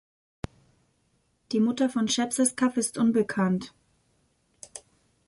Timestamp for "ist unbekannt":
2.75-3.71